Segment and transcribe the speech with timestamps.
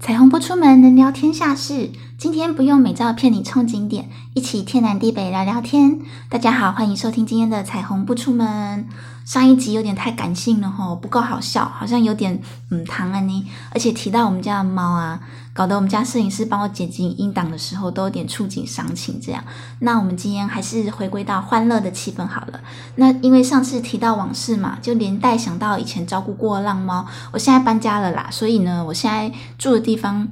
[0.00, 1.90] 彩虹不出门，能聊天下事。
[2.16, 5.98] 今天不用美照骗你冲景点，一起天南地北聊聊天。
[6.28, 8.86] 大家好，欢迎收听今天的彩虹不出门。
[9.28, 12.40] 上一集有点太感性了吼，不够好笑，好像有点
[12.70, 13.46] 嗯糖啊呢。
[13.74, 15.20] 而且提到我们家的猫啊，
[15.52, 19.20] 搞得我们家摄影师帮我剪辑音档的时候都有点触景伤情。
[19.20, 19.44] 这样，
[19.80, 22.58] 那我们今天还是回归到欢乐的气氛好了。
[22.94, 27.06] 那因为上次提到往事嘛，就连带想到以前照顾过的浪猫。
[27.30, 30.26] 我现在搬家了啦，所以呢，我现在住的地方。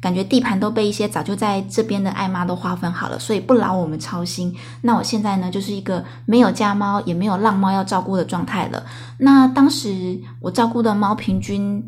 [0.00, 4.54] 感觉地盘都被一些早就在这边的爱妈都划分好了，所以不劳我们操心。
[4.82, 8.84] 那我现在呢，就是一个没有家猫也没有浪猫要照顾的状态了。
[9.18, 11.82] 那当时我照顾的猫平均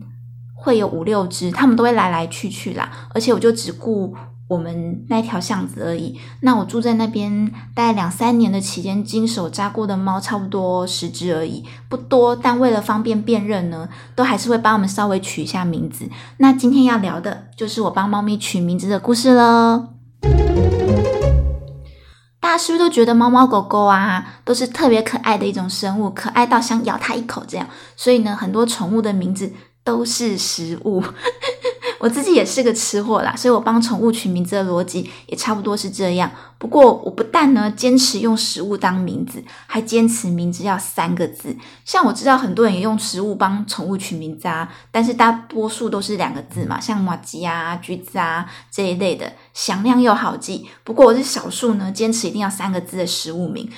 [0.55, 4.17] 会有五六只，它们都会来来去去啦，而且我就只顾。
[4.51, 6.19] 我们那条巷子而已。
[6.41, 12.35] 那我住在那边大概两三年的期间，经手扎过的猫差不多十只而已，不多。
[12.35, 16.11] 但为了方便辨认呢，都还是会帮我们稍微取一下名字。
[16.39, 19.91] 那今天要聊的就是我帮猫咪取名字的故事了。
[22.41, 27.69] 大家是不是都觉得猫猫狗狗啊都是特别可爱的一种生物，可爱到想咬它一口这样？
[27.95, 29.53] 所以呢，很多宠物的名字
[29.85, 31.01] 都是食物。
[32.01, 36.31] 我自己也是个吃货啦，所以我帮宠物取名字的逻辑也差不多是这样。
[36.57, 41.55] 不过我不但呢坚持用食物当名字，还坚持名字要三个字。
[41.85, 50.67] 像我知道很多人也用食物帮宠物取名字啊，但是大多数都是两个字嘛，像马吉啊、橘子啊这一类的，响亮又好记。
[50.83, 53.71] 不过我是少数呢，坚持一定要三个字的食物名。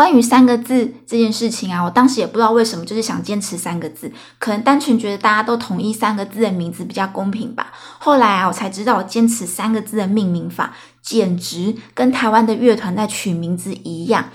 [0.00, 7.70] 关于三个字这件事情啊，我当时也不知道为什么，就是想坚持三个字，可能单纯觉得大家都同意三个字的名字比较公平吧。
[7.98, 14.30] 后来啊，我才知道，我坚持三个字的命名法，简直跟台湾的乐团在取名字一样，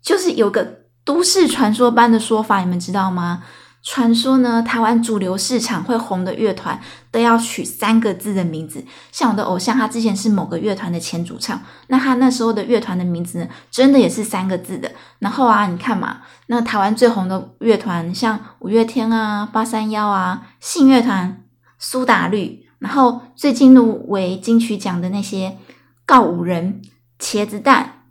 [0.00, 0.66] 就是有个
[1.04, 3.42] 都市传说般的说法，你们知道吗？
[3.82, 6.78] 传说呢，台湾主流市场会红的乐团
[7.10, 8.84] 都要取三个字的名字。
[9.10, 14.92] 像我的偶像，他之前是某个乐团的前主唱，那他那时候的乐团的名字呢，真的也是三个字的。
[15.20, 21.42] 然后啊，你看嘛，那台湾最红的乐团，像五月天啊、八三幺啊、信乐团、
[21.78, 25.56] 苏打绿，然后最近入围金曲奖的那些
[26.04, 26.82] 告五人、
[27.18, 28.02] 茄子蛋、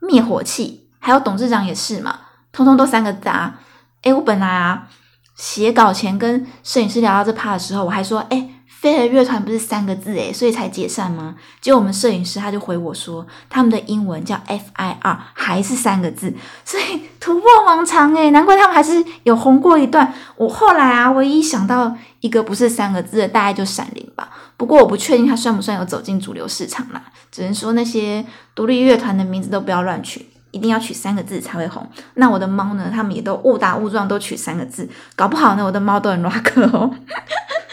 [0.00, 2.20] 灭火器，还有董事长也是嘛，
[2.50, 3.60] 通通都三个字啊。
[4.04, 4.86] 哎，我本来啊
[5.34, 11.34] 写稿前跟摄影师聊到这趴的时候，我还说，哎，飞儿乐团不是三个字哎，所以才解散吗？
[11.60, 20.12] 结果我们摄影师他就回我说，他们的英文叫 F I R，还是三个字，所以突破盲肠哎，难怪他们还是有红过一段。
[20.36, 24.28] 我后来啊，唯一想到一个不是三个字的，大概就闪灵吧。
[24.58, 30.26] 不过我不确定他算不算有走进主流市场啦，只能说那些独立乐团的名字都不要乱取。
[30.54, 31.84] 一定要取三个字才会红。
[32.14, 32.88] 那我的猫呢？
[32.92, 36.94] 他们也都误打误撞都取三个字，搞不好呢，我的猫都很 rock 哦。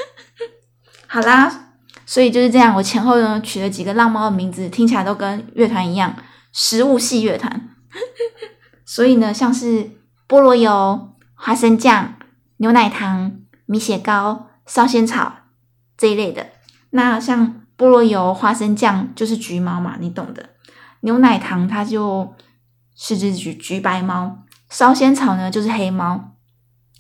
[1.05, 1.69] 好啦，
[2.07, 2.75] 所以就是这样。
[2.75, 6.15] 我前后呢取了几个浪猫的名字，听起来都跟乐团一样，
[6.51, 7.69] 食物系乐团。
[8.83, 9.91] 所以呢，像是
[10.27, 12.15] 菠萝油、花生酱、
[12.57, 13.33] 牛奶糖、
[13.67, 15.33] 米血糕、烧仙草
[15.95, 16.47] 这一类的。
[16.89, 20.49] 那像菠萝油、花生酱就是橘猫嘛，你懂的。
[21.01, 22.33] 牛奶糖它就。
[22.95, 26.35] 是只橘橘白猫，烧仙草呢就是黑猫，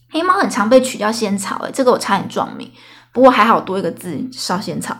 [0.09, 2.71] 黑猫很常被取叫仙草，诶这个我差点撞名，
[3.11, 4.97] 不过还好多一个字烧仙草。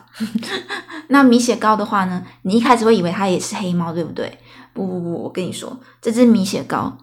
[1.09, 4.37] 那米血糕的话呢，你一开始会以为它也是黑猫，对不对？
[4.73, 6.97] 不不不，我跟你说，这只米血糕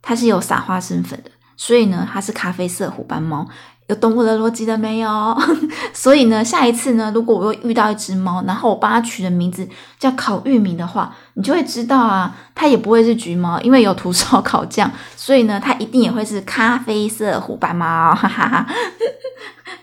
[0.00, 3.46] 它是有撒花生粉的，所以呢它是咖啡色虎斑猫。
[3.92, 5.38] 有懂我的逻辑了没有？
[5.92, 18.14] 所以呢，下一次呢，如果我又遇到一只猫，然后我帮它取的名字叫烤玉米的话，你就会知道啊，它也不会是橘猫，因为有涂烧烤酱，所以呢，它一定也会是咖啡色虎斑猫。
[18.14, 18.66] 哈哈哈！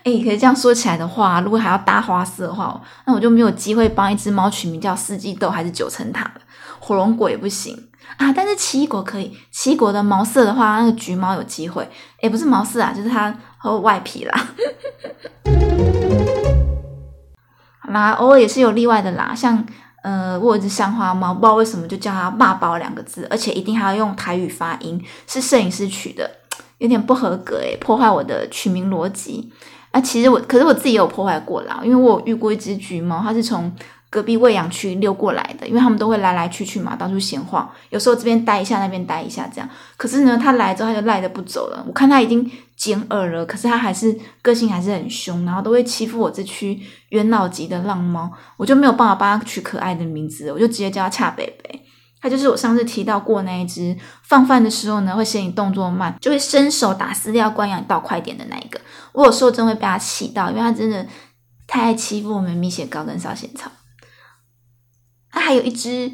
[0.02, 6.40] 哎，可以这样说起来的话，如果还要搭花色的话，那我就没有机会帮一只猫取名叫四季豆还是九层塔了。
[6.80, 7.76] 火龙果也不行
[8.16, 9.36] 啊，但是奇异果可以。
[9.52, 11.88] 奇异果的毛色的话，那个橘猫有机会。
[12.22, 13.32] 哎，不是毛色啊，就是它。
[13.62, 14.46] 和外皮啦，
[17.78, 19.34] 好啦，偶尔也是有例外的啦。
[19.34, 19.62] 像
[20.02, 26.30] 呃，我有一只香花猫，不知道为什么就叫它“骂宝”两个字，而且一定还要用台语发音，是摄影师取的，
[26.78, 29.52] 有点不合格诶，破坏我的取名逻辑。
[29.90, 33.70] 啊，其实我，可是我自己也有破坏过啦，因为我有遇过一只橘猫，它是从。
[34.10, 39.70] 隔壁喂养区溜过来的，因为他们都会来来去去嘛，到处闲晃，有时候这边待一下，那边待一下，这样。
[39.96, 41.84] 可是呢，他来之后他就赖着不走了。
[41.86, 46.80] 我看他已经减耳了，可是他还是个性还是很凶，然后都会欺负我这区
[47.10, 51.80] 元老级的浪猫，我就没有办法帮他取可爱的名字，我就直接叫他恰北北。
[52.20, 58.80] 他就是我上次提到过那一只，放饭的时候呢会嫌你动作慢，就会伸手打饲料罐，让你倒快点的那一个。
[59.12, 61.06] 我有时候真会被他气到，因为他真的。
[61.72, 63.70] 太爱欺负我们蜜雪高跟烧仙草。
[65.32, 66.12] 那还有一只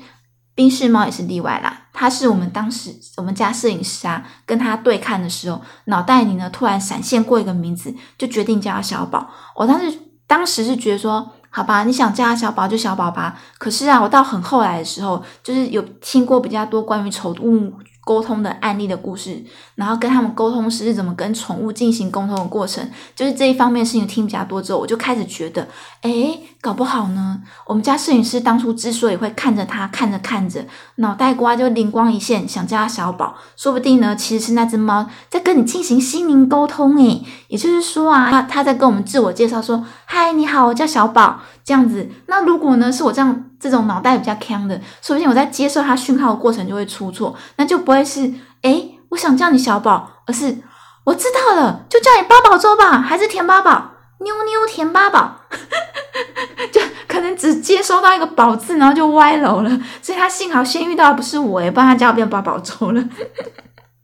[0.55, 9.29] 冰室猫也是例外啦，它是我们当时我们家摄影师啊跟它对看的时候，脑袋里呢突然闪现过一个名字，就决定叫它小宝。
[9.55, 11.33] 我当时当时是觉得说。
[11.49, 13.41] 好吧，你想叫他小宝就小宝吧。
[13.57, 17.73] 可是啊，我到很后来的时候，就是有听过比较多关于宠物。
[18.05, 19.43] 沟通的案例的故事，
[19.77, 25.69] 然后跟他们沟通时是怎么跟宠物进行沟通的过程，就是这一方面事情听比较多之后，我就开始觉得，
[26.01, 30.65] 哎，搞不好呢，我们家摄影师当初之所以会看着他，看着看着，
[30.97, 42.09] 脑袋瓜就灵光一现，想叫他小宝，说不定呢，其实是那只猫在跟你进行心灵沟通，诶，也就是说啊，他他在跟我们自我介绍说，嗨，你好，我叫小宝，这样子。
[42.27, 43.45] 那如果呢，是我这样。
[43.59, 48.31] 这种脑袋比较强的，说不定我在接受它讯号的过程就会出错，那就不会是
[48.61, 48.87] 哎，
[49.17, 50.59] 我想叫你小宝，而是
[51.05, 55.41] 我知道了，就叫你八宝粥吧，还是甜八宝，妞妞甜八宝，
[56.71, 59.81] 就可能只接收到一个宝字，然后就歪楼了。
[60.03, 63.03] 所以他幸好先遇到的不是我，也不然他叫变八宝粥了。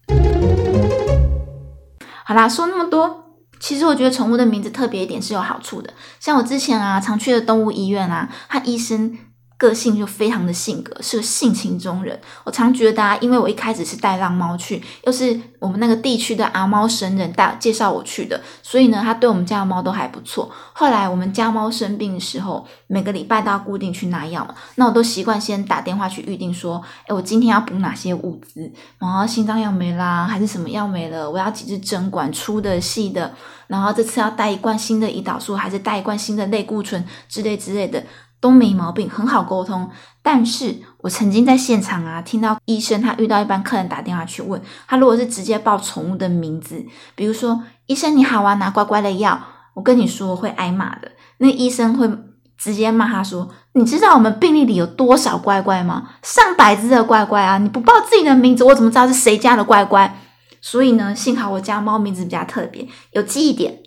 [2.25, 9.19] 好啦，说那么多，其实我觉得宠物的名字特别一点是有好处的，像我之前啊常去的动物医院啊，他医生。
[9.63, 12.21] 个性就非常的性格，是个性情中人。
[12.43, 20.51] 我常觉得啊，因为我一开始是带浪猫去，又是我们那个地区的阿猫神人带介绍我去的，所以呢，他对我们家的猫都还不错。
[20.73, 28.69] 后来我们家猫生病的时候，每个礼拜都要固定去拿药嘛，那我都习惯先打电话去预定，说，哎，我今天要补哪些物资？
[28.99, 31.31] 然后心脏药没啦，还是什么药没了？
[31.31, 33.33] 我要几支针管，粗的、细的？
[33.69, 38.03] 然后这次要带一罐新的胰岛素，还是带一罐新的类固醇之类之类的？
[38.43, 39.89] 都没毛病，很好沟通。
[40.21, 46.85] 但是我曾经在现场啊，听到医生他遇到一般客人打电话去问他，如果是直接报宠物的名字，
[47.15, 49.41] 比如说医生你好啊，拿乖乖的药，
[49.75, 51.13] 我跟你说会挨骂的。
[51.39, 52.11] 那医生会
[52.59, 56.11] 直接骂他说：“你知道我们病历里有多少乖乖吗？
[56.23, 57.59] 上百只的乖乖啊！
[57.59, 60.19] 你不报自己的名字，我怎么知道是谁家的乖乖？”
[60.63, 63.82] 所以呢，幸好我家猫名字比较特别，有记忆点。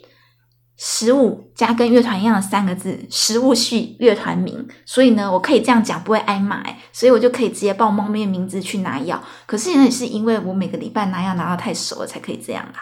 [0.78, 9.24] 十五加跟乐团一样的三个字，十五系乐团名，所以呢，我可以这样讲，不会挨骂，所以我就可以直接报猫咪的名字去拿药。
[9.46, 12.74] 可是也是因为我每个礼拜拿药拿到太熟了，才可以这样啦。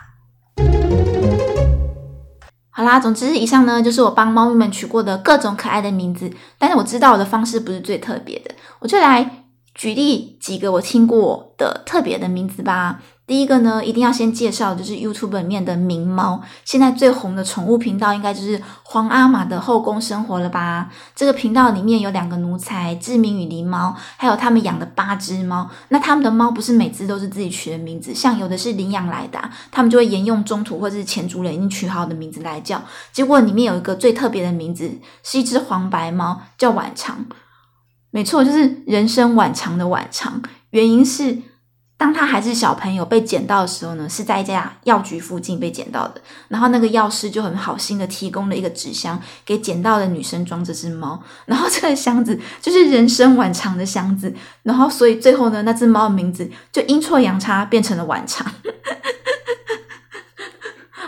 [2.72, 13.00] 好啦，总之以上呢就是我帮猫咪们取过的各种可爱的名字，但是我知道我的方式不是最特别的，我就来举例几个我听过的特别的名字吧。
[13.26, 20.92] 第一个呢，一定要先介绍，就是 YouTube 里面的名猫，现在最红的宠物频道应该就是皇阿玛的后宫生活了吧？
[21.16, 25.70] 这个频道里面有两个奴才，志明与狸猫，还有他们养的八只猫。
[25.88, 29.40] 那他们的猫不是每只都是自己取的名字，像有的是领养来的，
[29.72, 32.82] 他们就会沿用中途或者是前主人已经取好的名字来叫。
[33.14, 34.92] 结果里面有一个最特别的名字，
[35.24, 37.26] 是一只黄白猫，叫晚长。
[38.12, 40.42] 没错，就是人生晚长的晚长，
[40.72, 41.42] 原因是。
[42.04, 46.20] 当他还是小朋友被捡到的时候呢，是在一家药局附近被捡到的。
[46.50, 51.24] 然后那个药师就很好心的提供了一个纸箱给捡到的女生装这只猫。
[51.46, 54.36] 然后这个箱子就是人生晚长的箱子。
[54.64, 58.46] 然后所以最后呢，那只猫的名字就阴错阳差变成了晚长。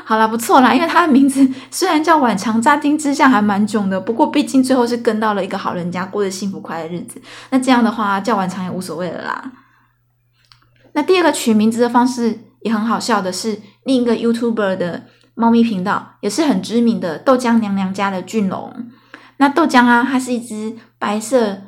[0.05, 3.99] 好了，不错啦，因为它的名字虽然叫晚长，乍听之下还蛮囧的。
[3.99, 7.21] 不过毕竟最后是跟到了一个好人家，过着幸福快乐日子。
[7.49, 9.51] 那这样的话叫晚长也无所谓了啦。
[10.95, 15.03] 那第二个取名字的方式也很好笑的是，另一个 YouTuber 的
[15.35, 18.73] 猫咪频道也是很知名的豆浆娘娘家的俊龙。
[19.37, 21.61] 那豆浆啊，它是一只白色。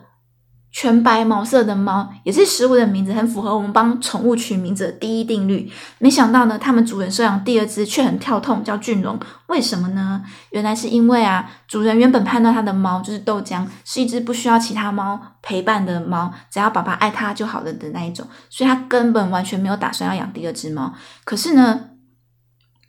[0.78, 5.68] 全白毛色的猫也是食物的名字，很符合我们帮宠物取名字的第一定律。
[5.98, 9.20] 没想到呢，他们主人收养第二只却很跳痛，叫俊荣。
[9.48, 10.22] 为什么呢？
[10.52, 20.94] 原来是因为啊，主人原本判断他的猫就是豆浆，是一只不需要其他猫陪伴的猫，只要爸爸爱它就好了的那一种，所以他根本完全没有打算要养第二只猫。
[21.26, 21.82] 可是呢？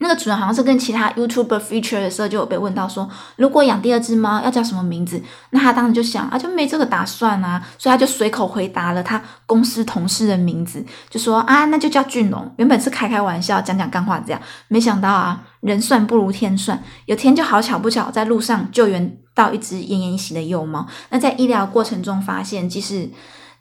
[0.01, 5.21] 那个主人好像是跟其他 YouTuber feature 的时候，就有被问到说，如果养第二只猫要叫什么名字？
[5.51, 12.49] 那他当时就想啊，就没这个打算啊，所以他就随口回答了他公司同事的名字，就说啊，那就叫俊龙。
[12.59, 20.87] 原本是开开玩笑，讲讲干话这样，没想到啊，人算不如天算，有天就好巧不巧在路上救援到一只奄奄一息的幼猫。
[21.11, 23.11] 那在医疗过程中发现，即使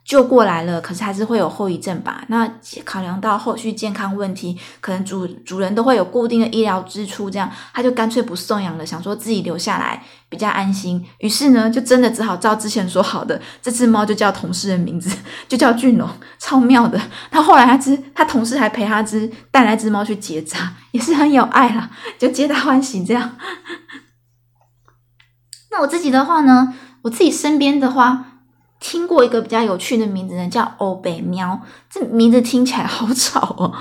[0.07, 2.23] 救过来了，可是还是会有后遗症吧？
[2.29, 2.49] 那
[2.85, 11.05] 考量到后续健康问题，可能主主人都会有固定的医疗支出，这样他就干脆不送养了，想说自己留下来比较安心。
[11.17, 15.13] 于是呢，就真的只好照之前说好的，这只猫就叫同事的名字，
[15.49, 16.09] 就叫俊龙，
[16.39, 16.97] 超妙的。
[17.29, 23.35] 他后来他只他同事还陪他只带来只猫去结扎，也是很有爱啦，就皆大欢喜这样。
[25.71, 28.26] 那我自己的话呢，我自己身边的话。
[28.89, 31.59] 听过一个比较有趣的名字呢，叫欧北喵。
[31.89, 33.73] 这名字听起来好吵哦。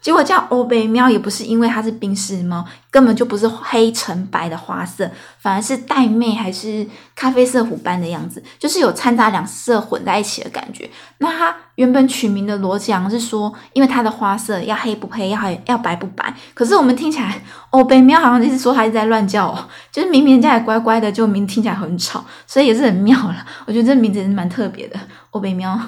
[0.00, 10.88] 结果叫欧北喵，也不是因为它是冰室猫，根本就不是黑橙白的花色，反而是带妹还是咖啡色虎斑的样子，就是有掺杂两色混在一起的感觉。
[11.18, 16.34] 那它原本取名的逻辑好像是说，因为它的花色要黑不黑，要要白不白。
[16.54, 23.46] 可是我们听起来，欧北喵好像就是说它是在乱叫哦，就是明明人家也乖乖的，就名听起来很吵，所以也是很妙了。
[23.66, 24.98] 我觉得这名字也是蛮特别的，
[25.30, 25.78] 欧北喵。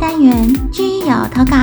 [0.00, 1.56] 单元居有投稿。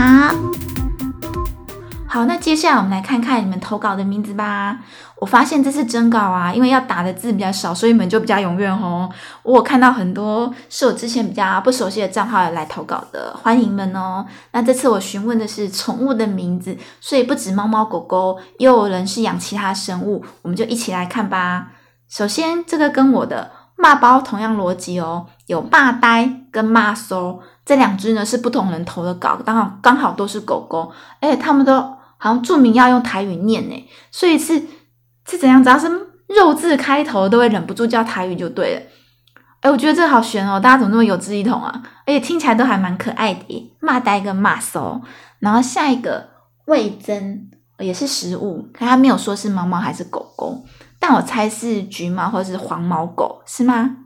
[2.07, 4.77] 好，那接下来我们来看看你们投稿的名字吧。
[5.19, 9.09] 我发现这次征稿啊，因为要打的字比较少，所以你们就比较踊跃哦。
[9.41, 14.23] 我看到很多是我之前比较不熟悉的账号来投稿的，欢迎们哦。
[14.51, 21.69] 那这次我询问的是宠物的名字，所以不止猫猫狗狗，也有人是养其他生物，我们就一起来看吧。
[22.07, 23.51] 首先，这个跟我的。
[23.79, 31.77] 骂包同样逻辑哦，有骂呆跟骂搜这两只呢是不同人投的稿，刚好刚好都是狗狗，而且他们都
[32.15, 34.53] 好像注明要用台语念呢，所以是
[35.27, 35.61] 是怎样？
[35.61, 35.89] 只要是
[36.27, 38.81] 肉字开头，都会忍不住叫台语就对了。
[39.59, 41.83] 哎，我觉得这好悬哦，大家怎么那么有志一同啊？
[42.05, 45.01] 而且听起来都还蛮可爱的，骂呆跟骂骚。
[45.39, 46.29] 然后下一个
[46.67, 50.63] 味增也是食物，可他没有说是猫猫还是狗狗。
[50.99, 53.97] 但我猜是橘猫或者是黄毛狗，是吗？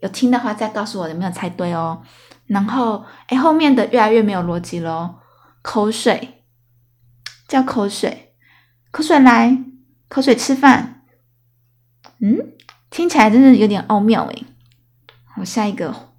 [0.00, 2.00] 有听的话再告诉我有没有猜对哦。
[2.52, 5.16] 然后，哎，后面的越来越没有逻辑喽。
[5.62, 6.44] 口水
[7.48, 8.34] 叫口水，
[8.90, 9.58] 口水来，
[10.08, 11.02] 口水吃饭。
[12.18, 12.52] 嗯，
[12.90, 14.44] 听起来真的有点奥妙诶。
[15.34, 16.10] 好，下一个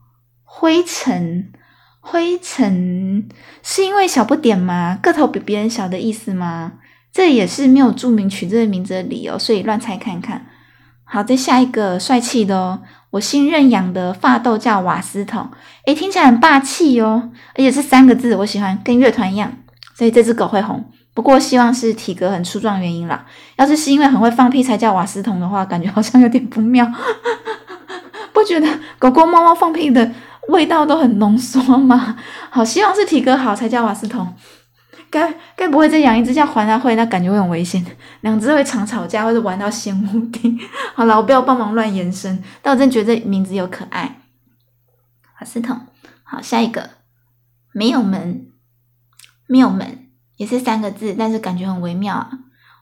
[0.44, 1.54] 灰尘，
[2.00, 3.30] 灰尘
[3.62, 4.98] 是因为小不点吗？
[5.02, 6.74] 个头比别人小的意思吗？
[7.12, 10.48] 这也是没有注明取这个名字的理由，所以乱猜看看。
[11.04, 12.82] 好，再下一个帅气的哦，
[13.14, 15.48] 我新认养的发豆叫瓦斯桶，
[15.86, 19.54] 诶，听起来很霸气哦，而且是三个字，我喜欢，跟乐团一样，
[19.94, 20.84] 所以这只狗会红。
[21.14, 23.24] 不过希望是体格很粗壮原因啦，
[23.58, 26.92] 要是是因为很会放屁才叫瓦斯桶的话，感觉好像有点不妙。
[28.34, 28.68] 不觉得
[28.98, 30.12] 狗狗、猫猫放屁的
[30.48, 32.18] 味道都很浓缩吗？
[32.50, 34.34] 好，希望是体格好才叫瓦斯桶。
[35.14, 37.86] 该该不会再养一只叫环啊会，那感觉会很危险，
[38.22, 40.60] 两只会常吵架，或者玩到掀屋顶。
[40.96, 44.22] 好了，我不要帮忙乱延伸，但我真觉得这名字有可爱。
[45.40, 45.80] 瓦斯桶，
[46.24, 46.90] 好，下一个
[47.74, 48.48] 没有门，
[49.46, 52.32] 没有门也是三个字，但是感觉很微妙啊。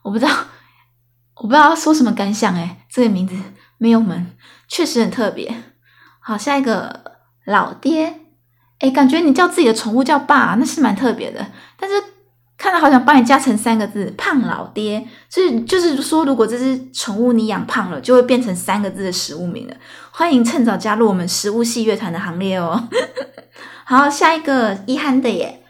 [0.02, 0.32] 我不知道，
[1.36, 3.36] 我不知道说什么感想诶这个名字
[3.76, 4.34] 没有门
[4.66, 5.54] 确实很特别。
[6.18, 8.20] 好，下一个老爹，
[8.78, 11.46] 诶感觉你叫自己的宠物叫爸，那是蛮特别的，
[11.76, 12.02] 但是。
[12.62, 19.74] 看到好想帮你加成三个字“胖老爹”，所以就是说，如果这只宠物你养胖了，就会变成三个字的食物名了。
[20.12, 22.88] 欢迎趁早加入我们食物系乐团的行列哦。
[23.84, 25.64] 好，下一个遗憾的耶，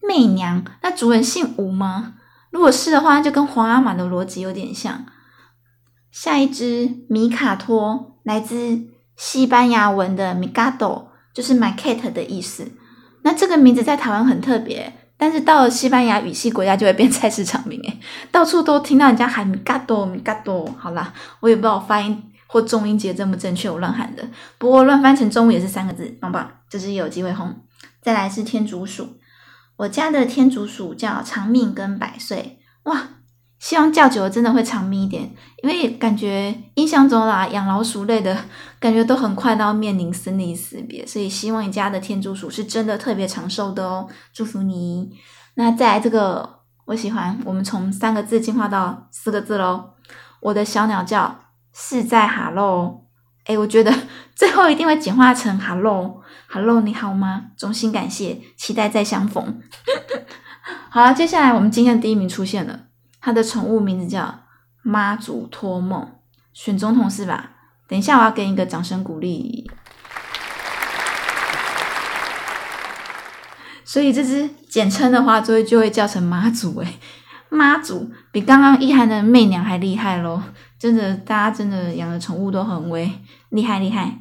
[0.00, 2.14] 媚娘，那主人姓吴吗？
[2.52, 5.04] 如果是的话，就跟皇阿玛的逻辑有点像。
[6.12, 8.84] 下一只米卡托，来自
[9.16, 12.70] 西班牙文的 “migado”，就是 “my cat” 的意思。
[13.22, 14.92] 那这个名字在台湾很特别。
[15.18, 18.00] 但是到了西班牙语系国家就会变菜市场名诶，
[18.32, 20.64] 到处都听到人家喊米嘎多米嘎多。
[20.78, 24.26] 好啦，我也不知道发音或重音节正不正确，我乱喊的。
[24.56, 27.54] 不过乱翻成中文也是三个字，棒棒，这是有机会红。
[28.00, 29.18] 再来是天竺鼠，
[29.76, 33.08] 我家的天竺鼠叫长命跟百岁，哇。
[33.58, 35.28] 希望叫久了真的会长命一点，
[35.62, 38.36] 因为感觉印象中啦，养老鼠类的
[38.78, 45.10] 感觉都很快都要面临生离死别，所以希望你家的天竺鼠是真的特别长寿的哦，祝福你。
[45.54, 49.90] 那再来这个，我喜欢，我们从三个字进化到四个字喽。
[50.40, 51.40] 我的小鸟叫
[51.74, 53.06] 是在哈喽，
[53.46, 53.92] 诶，我觉得
[54.36, 57.46] 最后一定会简化成哈喽，哈喽，你好吗？
[57.56, 59.60] 衷心感谢，期待再相逢。
[60.90, 62.87] 好了，接下来我们今天的第一名出现了。
[63.20, 64.40] 他的宠物名字叫
[64.82, 66.06] 妈祖托梦，
[66.52, 67.50] 选总统是吧？
[67.88, 69.70] 等一下我要给你一个掌声鼓励。
[73.84, 76.98] 所以这只简称的话，就会就会叫成妈祖诶，
[77.48, 80.42] 妈祖比刚刚一涵的媚娘还厉害咯，
[80.78, 83.10] 真的，大家真的养的宠物都很威，
[83.48, 84.18] 厉害厉害。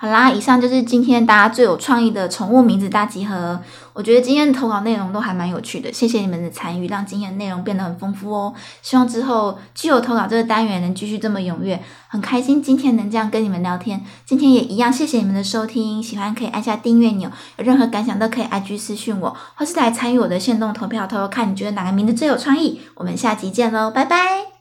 [0.00, 3.60] 好啦，以上就是今天大家最有创意的宠物名字大集合。
[3.92, 8.54] 我觉得今天的投稿内容都还蛮有趣的，谢谢你们的参与，让今天的内容变得很丰富哦。
[8.80, 14.00] 希望之后具有投稿这个单元能继续这么踊跃，很开心今天能这样跟你们聊天。
[14.24, 22.80] 今天也一样，谢谢你们的收听，喜欢可以按下订阅钮，有任何感想都可以 IG 私讯我，或是来参与我的线动投票，投投看你觉得哪个名字最有创意。
[22.94, 24.57] 我们下集见喽，拜拜。